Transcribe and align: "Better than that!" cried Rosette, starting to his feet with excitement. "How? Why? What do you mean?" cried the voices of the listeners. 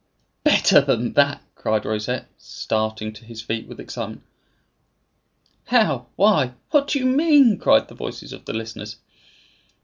"Better 0.43 0.81
than 0.81 1.13
that!" 1.13 1.43
cried 1.53 1.85
Rosette, 1.85 2.27
starting 2.35 3.13
to 3.13 3.23
his 3.23 3.43
feet 3.43 3.67
with 3.67 3.79
excitement. 3.79 4.23
"How? 5.65 6.07
Why? 6.15 6.53
What 6.71 6.87
do 6.87 6.97
you 6.97 7.05
mean?" 7.05 7.59
cried 7.59 7.87
the 7.87 7.93
voices 7.93 8.33
of 8.33 8.45
the 8.45 8.53
listeners. 8.53 8.95